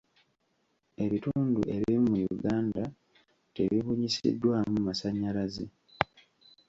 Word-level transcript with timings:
Ebitundu 1.03 1.61
ebimu 1.75 2.07
mu 2.13 2.21
Uganda 2.35 2.83
tebibunyisiddwamu 3.55 4.77
masannyalaze. 4.87 5.65